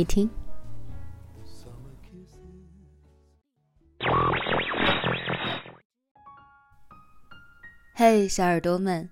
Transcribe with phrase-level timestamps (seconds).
[0.00, 0.30] 你听。
[7.94, 9.10] 嘿，小耳朵们，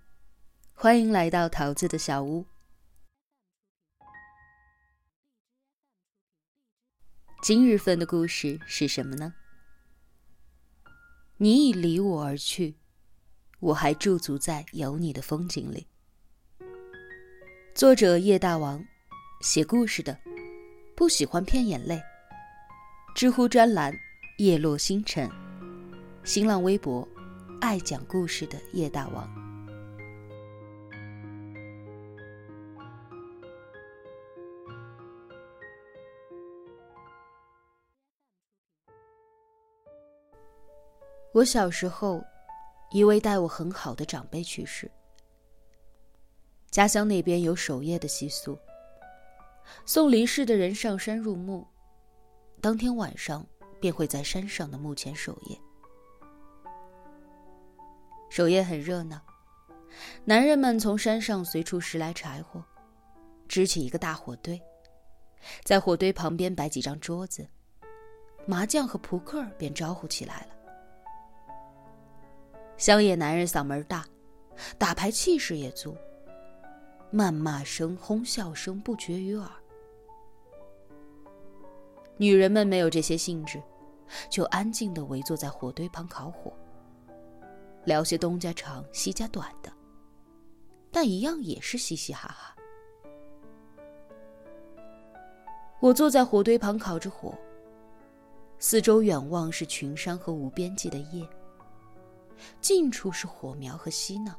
[0.72, 2.46] 欢迎来到桃子的小屋。
[7.42, 9.34] 今日份的故事是什么呢？
[11.36, 12.78] 你已离我而去，
[13.60, 15.86] 我还驻足在有你的风景里。
[17.74, 18.82] 作者叶大王，
[19.42, 20.18] 写故事的，
[20.98, 22.02] 不喜欢骗眼泪。
[23.14, 23.96] 知乎专栏
[24.38, 25.30] 叶落星辰，
[26.24, 27.06] 新浪微博
[27.60, 29.32] 爱讲故事的叶大王。
[41.32, 42.20] 我小时候，
[42.90, 44.90] 一位待我很好的长辈去世。
[46.72, 48.58] 家乡那边有守夜的习俗，
[49.84, 51.66] 送离世的人上山入墓，
[52.60, 53.46] 当天晚上
[53.80, 55.58] 便会在山上的墓前守夜。
[58.30, 59.20] 守夜很热闹，
[60.24, 62.62] 男人们从山上随处拾来柴火，
[63.48, 64.60] 支起一个大火堆，
[65.64, 67.48] 在火堆旁边摆几张桌子，
[68.46, 70.48] 麻将和扑克便招呼起来了。
[72.76, 74.06] 乡野男人嗓门大，
[74.76, 75.96] 打牌气势也足。
[77.12, 79.48] 谩骂声、哄笑声不绝于耳。
[82.16, 83.62] 女人们没有这些兴致，
[84.28, 86.52] 就安静的围坐在火堆旁烤火，
[87.84, 89.72] 聊些东家长、西家短的，
[90.90, 92.56] 但一样也是嘻嘻哈哈。
[95.80, 97.32] 我坐在火堆旁烤着火，
[98.58, 101.24] 四周远望是群山和无边际的夜，
[102.60, 104.34] 近处是火苗和嬉闹。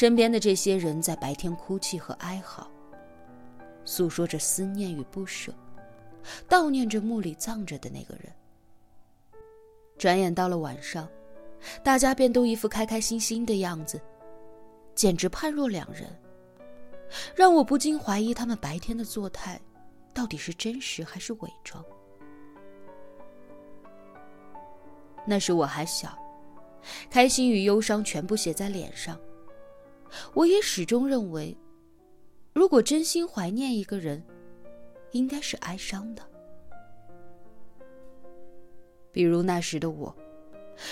[0.00, 2.66] 身边的这些人在白天哭泣和哀嚎，
[3.84, 5.52] 诉说着思念与不舍，
[6.48, 8.32] 悼念着墓里葬着的那个人。
[9.98, 11.06] 转眼到了晚上，
[11.82, 14.00] 大家便都一副开开心心的样子，
[14.94, 16.08] 简直判若两人，
[17.34, 19.60] 让我不禁怀疑他们白天的作态，
[20.14, 21.84] 到底是真实还是伪装。
[25.26, 26.18] 那时我还小，
[27.10, 29.14] 开心与忧伤全部写在脸上。
[30.32, 31.56] 我也始终认为，
[32.52, 34.22] 如果真心怀念一个人，
[35.10, 36.22] 应该是哀伤的。
[39.12, 40.14] 比如那时的我，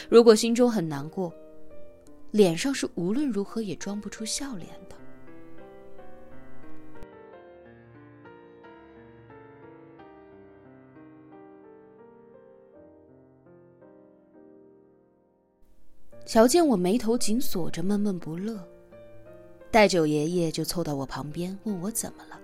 [0.09, 1.33] 如果心中很难过，
[2.33, 4.97] 脸上是无论如何也装不出笑脸的。
[16.27, 18.63] 瞧见我眉头紧锁着，闷闷不乐。
[19.71, 22.41] 戴九爷爷就凑到我旁边，问我怎么了。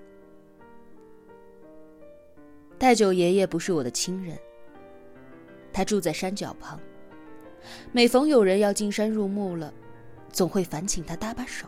[2.78, 4.38] 戴九爷爷不是我的亲人，
[5.72, 6.78] 他住在山脚旁。
[7.92, 9.72] 每逢有人要进山入墓了，
[10.30, 11.66] 总会烦请他搭把手。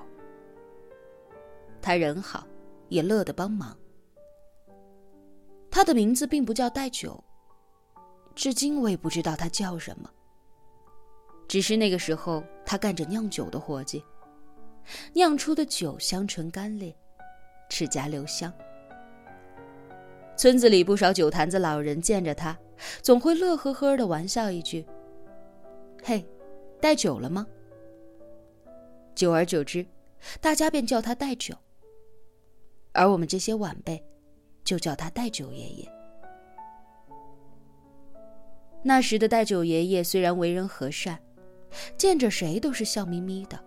[1.81, 2.47] 他人好，
[2.91, 3.75] 也乐得帮忙。
[5.71, 7.23] 他的名字并不叫戴九，
[8.35, 10.11] 至今我也不知道他叫什么。
[11.49, 14.05] 只是那个时候，他干着酿酒的活计。
[15.13, 16.95] 酿出的酒香醇甘冽，
[17.69, 18.53] 齿颊留香。
[20.37, 22.57] 村子里不少酒坛子老人见着他，
[23.03, 24.87] 总会乐呵呵的玩笑一句
[26.05, 26.25] ：“嘿，
[26.81, 27.47] 带酒了吗？”
[29.17, 29.87] 久而久之，
[30.41, 31.55] 大家便叫他带酒，
[32.93, 34.05] 而我们这些晚辈，
[34.63, 35.91] 就叫他带酒爷爷。
[38.83, 41.19] 那时的带酒爷爷虽然为人和善，
[41.97, 43.59] 见着谁都是笑眯眯的。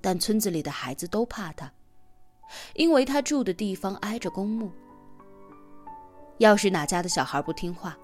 [0.00, 1.70] 但村子里的孩子都怕他，
[2.74, 4.70] 因为他住的地方挨着公墓。
[6.38, 7.98] 要是哪家的小孩不听话，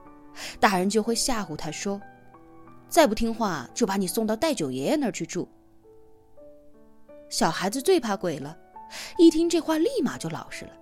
[0.60, 2.00] 大人就会吓唬他说
[2.88, 5.48] ：“再不听话，就把你送到戴九爷爷那儿去住。”
[7.30, 8.56] 小孩子最怕鬼了，
[9.16, 10.72] 一听这话，立马就老实了。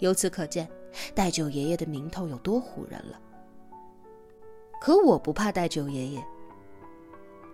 [0.00, 0.68] 由此可见，
[1.14, 3.18] 戴九爷爷的名头有多唬人了。
[4.80, 6.24] 可我不怕戴九爷爷，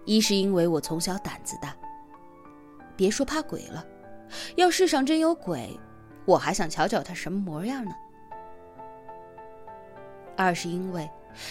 [0.05, 1.77] 一是因为我从小胆子大。
[2.99, 3.87] 别说怕鬼了，
[4.57, 5.79] 要世上真有鬼，
[6.25, 7.93] 我还想瞧瞧他什么模样呢。
[10.37, 11.09] 二是因为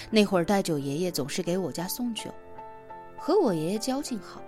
[0.10, 2.30] 那会儿带酒爷爷总是给我家送酒，
[3.18, 4.42] 和我爷爷交情好，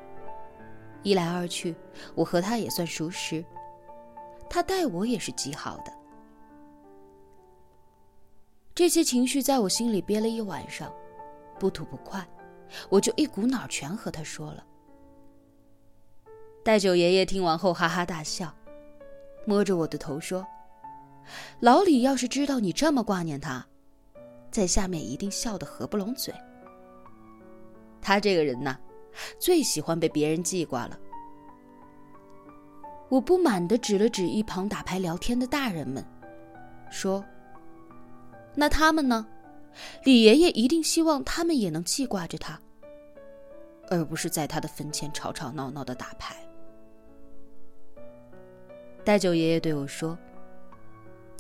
[1.02, 1.74] 一来二去，
[2.16, 3.46] 我和他也算熟识，
[4.50, 5.94] 他待我也是极好的。
[8.76, 10.94] 这些情绪在我心里憋了一晚上，
[11.58, 12.28] 不吐不快，
[12.90, 14.66] 我就一股脑全和他说了。
[16.70, 18.54] 戴九爷爷听完后哈哈大笑，
[19.44, 20.46] 摸着我的头说
[21.60, 23.66] ：“老李要是知道你这么挂念他，
[24.52, 26.32] 在下面一定笑得合不拢嘴。
[28.00, 28.78] 他这个人呐，
[29.40, 31.00] 最喜欢被别人记挂了。”
[33.10, 36.06] 我不满地指了指一旁打牌聊天的大人们，
[36.92, 37.26] 说
[38.54, 39.26] ：“那他们呢？
[40.04, 42.62] 李爷爷一定希望他们也能记挂着他，
[43.90, 46.36] 而不是在他的坟前吵吵闹闹的打牌。”
[49.04, 50.18] 戴九爷爷对我说：“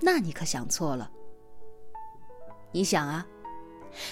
[0.01, 1.11] 那你可想错了。
[2.71, 3.25] 你想啊，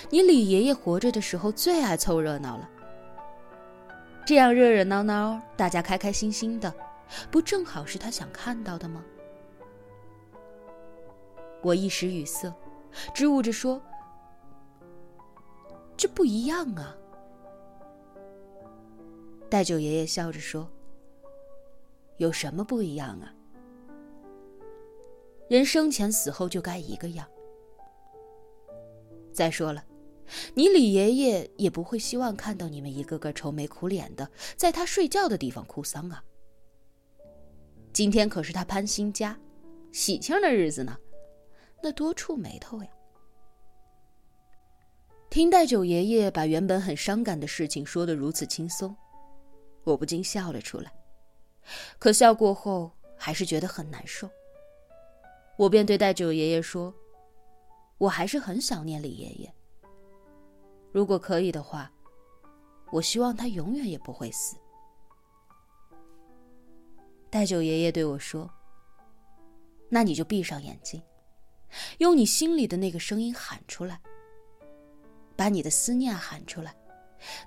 [0.10, 2.70] 你李爷爷活着的时候最爱凑热闹了，
[4.26, 6.74] 这样热热闹闹，大家开开心心的。”
[7.32, 9.02] 不正好是他想看到的吗？
[11.62, 12.54] 我一时语塞，
[13.14, 13.82] 支吾着说
[15.96, 16.94] ：“这不一样啊。”
[19.50, 20.70] 戴九爷爷笑着说
[22.18, 23.34] ：“有什么不一样啊？
[25.48, 27.28] 人生前死后就该一个样。
[29.34, 29.86] 再说了，
[30.54, 36.24] 你李爷爷也不会希望看到你们一个个愁眉苦脸的，在他睡觉的地方哭丧啊。”
[37.94, 39.40] 今天可是他搬新家、
[39.92, 40.98] 喜庆的日子呢，
[41.82, 42.90] 那多触眉头呀！
[45.30, 48.96] 听戴九爷爷把原本很伤感的事情说得如此轻松，
[49.84, 50.92] 我不禁笑了出来。
[52.00, 54.30] 可笑过后，还是觉得很难受。
[55.58, 56.94] 我便对戴九爷爷说
[57.98, 59.52] ：“我还是很想念李爷爷。
[60.92, 61.92] 如果可以的话，
[62.92, 64.56] 我希望他永远也不会死。”
[67.30, 68.50] 戴九爷爷对我说
[69.90, 71.02] ：“那你就闭上眼睛，
[71.98, 74.00] 用你心里的那个声音喊出来，
[75.36, 76.76] 把你的思念喊出来，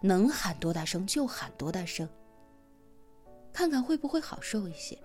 [0.03, 2.09] 能喊多大声就喊多大声，
[3.53, 4.99] 看看会不会好受一些。”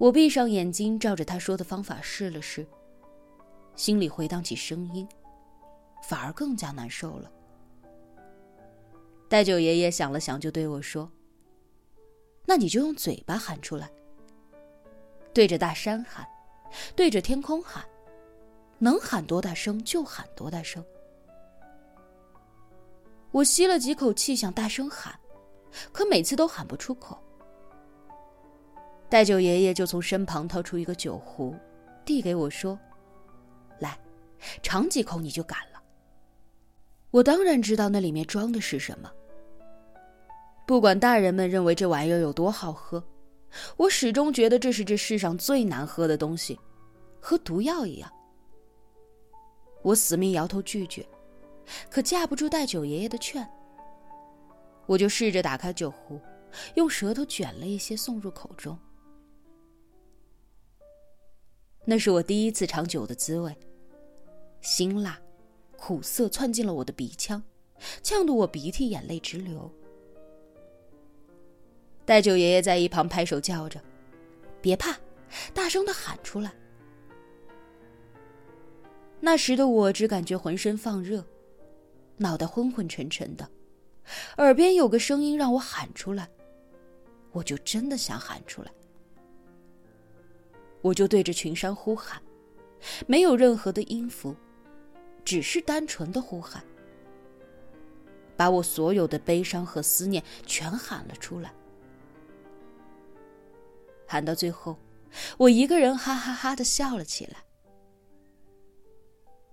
[0.00, 2.66] 我闭上眼睛，照着他说的方法试了试，
[3.76, 5.06] 心里回荡起声音，
[6.08, 7.30] 反而更加难受了。
[9.28, 11.12] 戴九爷爷想了想，就对我说。
[12.46, 13.90] 那你就用嘴巴喊出来，
[15.34, 16.26] 对着大山喊，
[16.96, 17.84] 对着天空喊，
[18.78, 20.82] 能喊多大声就喊多大声。
[23.32, 25.14] 我吸了几口气，想大声喊，
[25.92, 27.22] 可每次都喊不出口。
[29.10, 31.52] 戴九爷爷就从身旁掏出一个酒壶，
[32.04, 32.78] 递给我说
[33.80, 33.98] ：“来，
[34.62, 35.82] 尝几口你就敢了。”
[37.10, 39.10] 我当然知道那里面装的是什么。
[40.64, 43.02] 不管大人们认为这玩意儿有多好喝，
[43.76, 46.56] 我始终觉得这是这世上最难喝的东西，
[47.20, 48.08] 和毒药一样。
[49.82, 51.04] 我死命摇头拒绝，
[51.90, 53.44] 可架不住戴九爷爷的劝。
[54.86, 56.20] 我就试着打开酒壶，
[56.76, 58.78] 用舌头卷了一些送入口中。
[61.84, 63.56] 那是我第一次尝酒的滋味，
[64.60, 65.18] 辛辣、
[65.76, 67.42] 苦涩窜进了我的鼻腔，
[68.02, 69.70] 呛得我鼻涕眼泪直流。
[72.04, 73.80] 戴九爷爷在一旁拍手叫着
[74.60, 74.98] ：“别怕，
[75.54, 76.52] 大声的喊出来。”
[79.20, 81.24] 那时的我只感觉浑身放热，
[82.16, 83.48] 脑袋昏昏沉沉的，
[84.38, 86.28] 耳边有个声音让我喊出来，
[87.32, 88.70] 我就真的想喊出来。
[90.82, 92.20] 我就对着群山呼喊，
[93.06, 94.34] 没有任何的音符，
[95.24, 96.64] 只是单纯的呼喊，
[98.36, 101.52] 把我所有的悲伤和思念全喊了出来。
[104.06, 104.76] 喊到最后，
[105.38, 107.36] 我一个人哈哈哈的笑了起来，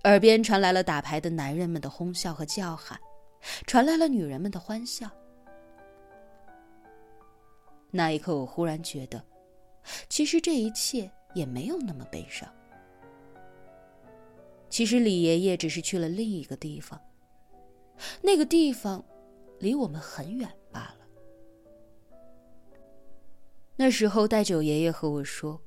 [0.04, 2.98] 耳边传来了打牌的男人们的哄笑和叫喊，
[3.66, 5.08] 传来了女人们的欢笑。
[7.90, 9.22] 那一刻，我忽然觉得，
[10.08, 12.48] 其实这一切也没有那么悲伤。
[14.68, 17.00] 其实李爷爷只是去了另一个地方，
[18.22, 19.04] 那个地方
[19.58, 21.06] 离我们很远罢了。
[23.76, 25.60] 那时候，戴九爷爷和我说：“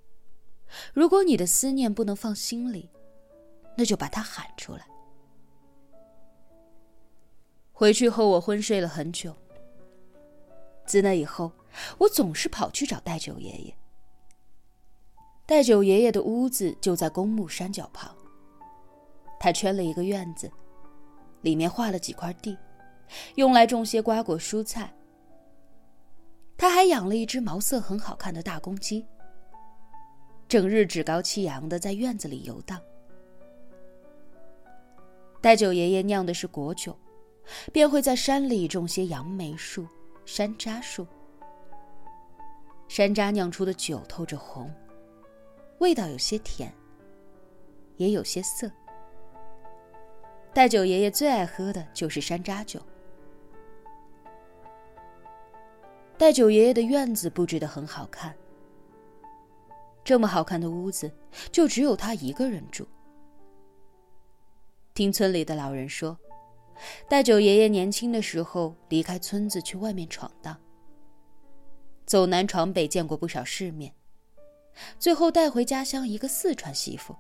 [0.94, 2.90] 如果你的思念不能放心里，
[3.78, 4.86] 那就把它喊出来。”
[7.74, 9.36] 回去后，我昏睡了很久。
[10.86, 11.52] 自那以后，
[11.98, 13.76] 我总是跑去找戴九爷爷。
[15.52, 18.10] 戴九爷爷的屋子就在公墓山脚旁，
[19.38, 20.50] 他圈了一个院子，
[21.42, 22.58] 里面划了几块地，
[23.36, 24.96] 用来种些瓜果蔬菜。
[26.58, 29.06] 他还养了一只毛色很好看的大公鸡，
[30.48, 32.80] 整日趾高气扬的在院子里游荡。
[35.42, 36.98] 戴九爷爷酿的是果酒，
[37.74, 39.86] 便会在山里种些杨梅树、
[40.26, 41.06] 山楂树。
[42.88, 44.74] 山楂酿出的酒透着红，
[45.82, 46.72] 味道有些甜，
[47.98, 48.72] 也有些涩。
[50.54, 52.80] 戴九爷爷最爱喝的就是山楂酒。
[56.20, 58.32] 戴九爷爷的院子布置的很好看，
[60.04, 61.12] 这么好看的屋子，
[61.52, 62.88] 就只有他一个人住。
[64.94, 66.16] 听村里的老人说，
[67.10, 70.56] 戴九爷爷年轻的时候离开村子去外面闯荡，
[72.06, 73.92] 走南闯北，见过不少世面，
[75.00, 77.16] 最后带回家乡一个四川媳妇。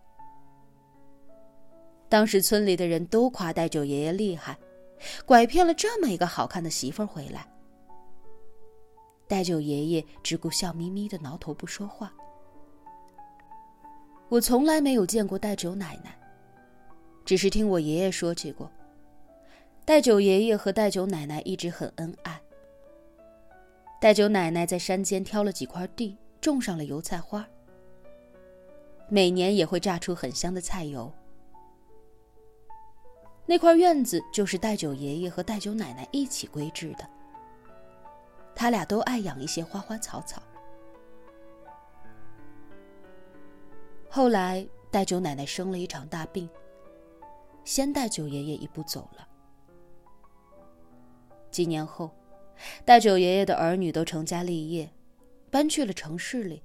[2.09, 4.57] 当时村里的人都夸戴九爷爷厉害，
[5.25, 7.47] 拐骗了这么一个好看的媳妇回来。
[9.27, 12.13] 戴九爷爷只顾笑眯眯的挠头不说话。
[14.27, 16.17] 我从来没有见过戴九奶奶，
[17.23, 18.69] 只是听我爷爷说起过。
[19.85, 22.41] 戴九爷爷和戴九奶奶一直很恩爱。
[24.01, 27.47] 戴九奶奶在山间挑了几块地，种上了油菜花，
[29.07, 31.09] 每年也会榨出很香的菜油。
[33.45, 37.07] 那块院子就是戴九爷爷和戴九奶奶一起规制的。
[38.55, 40.41] 他俩都爱养一些花花草草。
[44.09, 46.49] 后来，戴九奶奶生了一场大病，
[47.63, 49.27] 先戴九爷爷一步走了。
[51.49, 52.11] 几年后，
[52.83, 54.89] 戴九爷爷的儿女都成家立业，
[55.51, 56.63] 搬去了城市里。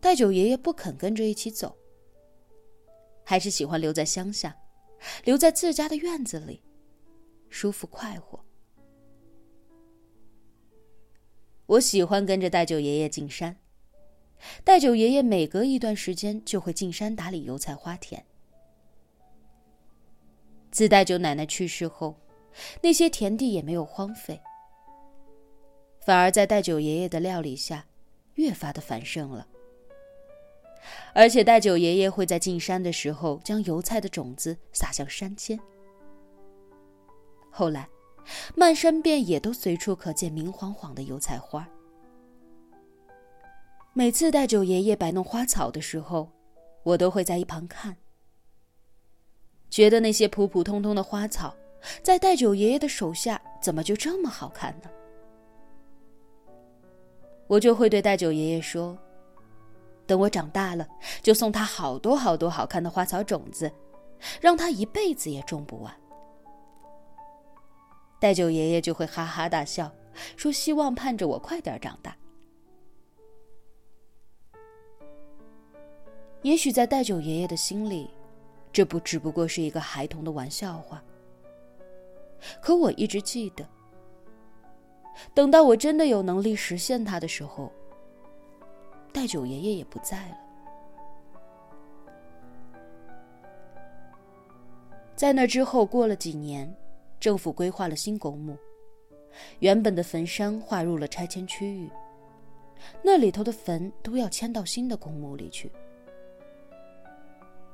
[0.00, 1.76] 戴九爷爷不肯跟着一起走，
[3.24, 4.56] 还是喜欢留在乡下。
[5.24, 6.60] 留在自家的院子里，
[7.48, 8.44] 舒服快活。
[11.66, 13.56] 我喜欢跟着戴九爷爷进山。
[14.64, 18.24] 戴九爷爷每隔一段时间就会进山打理油菜花田。
[20.72, 22.16] 自戴九奶奶去世后，
[22.82, 24.40] 那些田地也没有荒废，
[26.08, 27.84] 反而在戴九爷爷的料理下，
[28.36, 29.46] 越发的繁盛了。
[31.12, 35.60] 而且戴九爷爷会在进山的时候将油菜的种子撒向山间。
[37.50, 37.86] 后来，
[38.56, 41.68] 漫山遍野都随处可见明晃晃的油菜花。
[43.92, 46.30] 每次戴九爷爷摆弄花草的时候，
[46.84, 47.94] 我都会在一旁看，
[49.68, 51.54] 觉得那些普普通通的花草，
[52.02, 54.88] 在戴九爷爷的手下怎么就这么好看呢？
[57.48, 58.96] 我就会对戴九爷爷说。
[60.06, 60.88] 等我长大了，
[61.22, 63.70] 就送他好多好多好看的花草种子，
[64.40, 65.94] 让他一辈子也种不完。
[68.18, 69.92] 戴九爷爷就会哈哈大笑，
[70.34, 72.16] 说：“希望盼着我快点长大。”
[76.40, 78.10] 也许在戴九爷爷的心里，
[78.72, 81.04] 这不只不过是一个孩童的玩笑话。
[82.62, 83.68] 可我一直记得，
[85.34, 87.72] 等到我真的有能力实现它的时候。
[89.12, 90.36] 戴九爷爷也不在了。
[95.16, 96.72] 在那之后，过了几年，
[97.18, 98.56] 政府规划了新公墓，
[99.58, 101.90] 原本的坟山划入了拆迁区域，
[103.02, 105.72] 那里头的坟都要迁到新的公墓里去。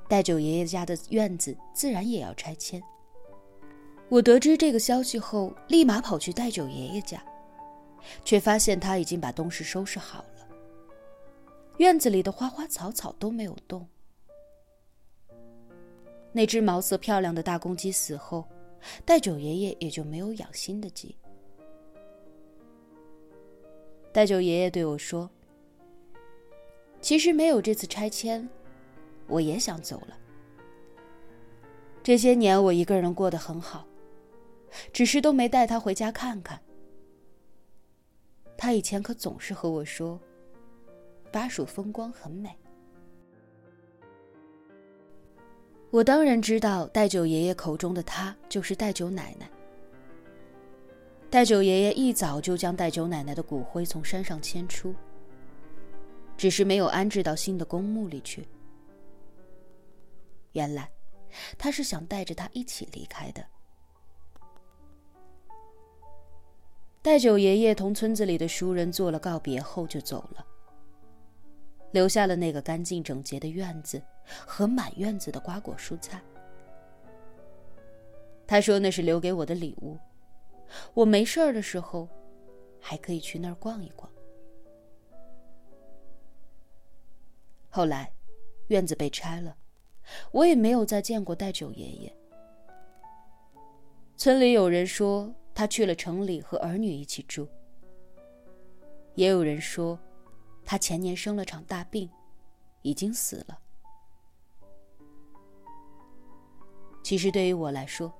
[0.07, 2.81] 戴九爷爷家的院子自然也要拆迁。
[4.09, 7.23] 我得知这个消息后，立马跑去戴九爷爷家，
[8.23, 10.47] 却发现他已经把东西收拾好了。
[11.77, 13.87] 院子里的花花草草都没有动。
[16.31, 18.45] 那只毛色漂亮的大公鸡死后，
[19.05, 21.15] 戴九爷爷也就没有养新的鸡。
[24.11, 25.29] 戴九爷爷对我说
[27.01, 28.47] ：“其实没有这次拆迁，
[29.27, 30.17] 我也想走了。
[32.03, 33.85] 这些年我一个人过得很好，
[34.93, 36.61] 只是都没带他回家看看。
[38.57, 40.19] 他以前可总是和我说。”
[41.31, 42.49] 巴蜀风光很美。
[45.91, 49.49] 我当然知道，戴九爷爷口中的他就是戴九奶奶。
[51.29, 54.95] 戴九爷爷一早就将戴九奶奶的骨灰从山上迁出，
[56.37, 58.47] 只是没有安置到新的公墓里去。
[60.53, 60.89] 原来，
[61.57, 63.45] 他是想带着她一起离开的。
[67.05, 70.43] 戴九爷爷同村子里的熟人做了告别后就走了。
[71.91, 76.19] 留下了那个干净整洁的院子和满院子的瓜果蔬菜。
[78.47, 79.99] 他说那是留给我的礼物，
[80.95, 82.09] 我没事儿的时候，
[82.79, 84.11] 还可以去那儿逛一逛。
[87.69, 88.11] 后来，
[88.69, 89.55] 院子被拆了，
[90.31, 92.11] 我也没有再见过戴九爷爷。
[94.17, 97.47] 村里有人说他去了城里和儿女一起住。
[99.15, 99.97] 也有人说，
[100.65, 102.09] 他前年生了场大病，
[102.81, 103.57] 已经死了。
[107.01, 108.13] 其实对于我来说，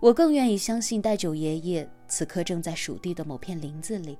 [0.00, 4.18] 我更愿意相信戴九爷爷此刻正在蜀地的某片林子里，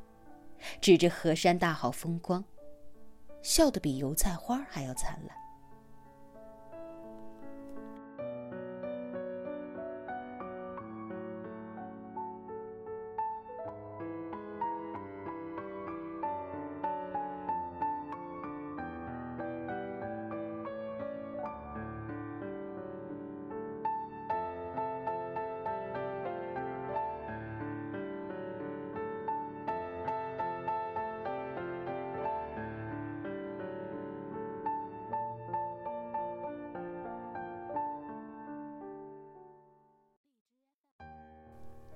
[0.81, 2.45] 指着河山大好风光，
[3.43, 5.40] 笑得比油菜花还要灿烂。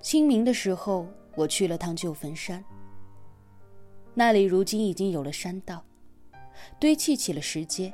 [0.05, 2.63] 清明的时候，我去了趟旧坟山。
[4.13, 5.83] 那里如今已经有了山道，
[6.79, 7.91] 堆砌起了石阶，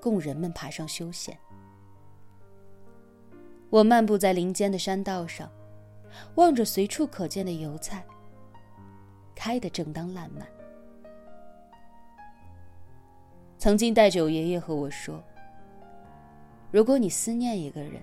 [0.00, 1.36] 供人们爬上休闲。
[3.70, 5.50] 我漫步在林间的山道上，
[6.36, 8.06] 望着随处可见的油菜，
[9.34, 10.46] 开得正当烂漫。
[13.58, 15.20] 曾经戴九爷爷和我说
[16.70, 18.00] ：“如果你思念一个人，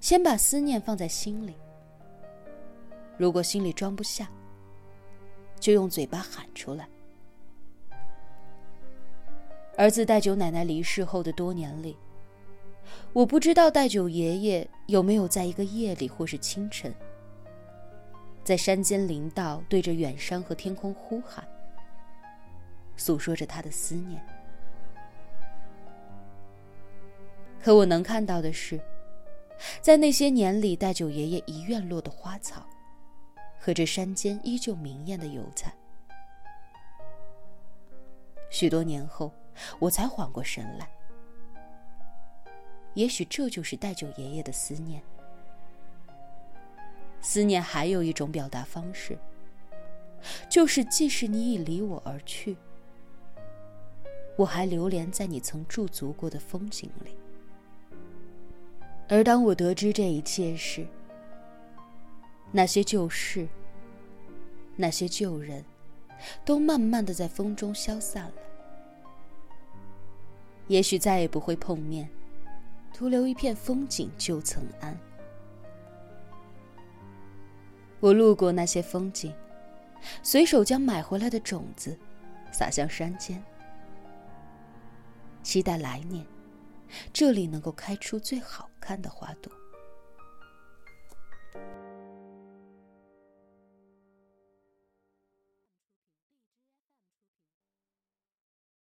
[0.00, 1.56] 先把思念放在心里。”
[3.16, 4.28] 如果心里装不下，
[5.60, 6.88] 就用嘴巴喊出来。
[9.76, 11.96] 儿子戴九奶奶离世后的多年里，
[13.12, 16.94] 我不知道戴九爷爷有没有在一个夜里或是清晨，
[18.44, 21.46] 在山间林道对着远山和天空呼喊，
[22.96, 24.24] 诉说着他的思念。
[27.60, 28.80] 可我能看到的是，
[29.80, 32.64] 在那些年里，戴九爷爷一院落的花草。
[33.64, 35.72] 和这山间依旧明艳的油菜，
[38.50, 39.32] 许多年后，
[39.78, 40.86] 我才缓过神来。
[42.92, 45.02] 也许这就是戴九爷爷的思念。
[47.22, 49.18] 思念还有一种表达方式，
[50.46, 52.58] 就是即使你已离我而去，
[54.36, 57.16] 我还流连在你曾驻足过的风景里。
[59.08, 60.86] 而当我得知这一切时，
[62.56, 63.48] 那些旧事，
[64.76, 65.64] 那些旧人，
[66.44, 68.34] 都慢慢的在风中消散了。
[70.68, 72.08] 也许再也不会碰面，
[72.92, 74.94] 徒留一片风景旧曾谙。
[77.98, 79.34] 我路过那些风景，
[80.22, 81.98] 随手将买回来的种子
[82.52, 83.42] 撒向山间，
[85.42, 86.24] 期待来年，
[87.12, 89.52] 这里能够开出最好看的花朵。